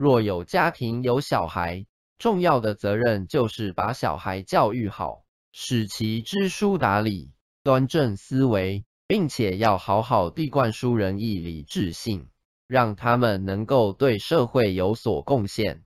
[0.00, 1.84] 若有家庭有小孩
[2.18, 12.30] 重要的责任就是把小孩教育好使其知书达理端正思维并且要好好地灌输仁义礼智信
[12.66, 15.84] 让他们能够对社会有所贡献。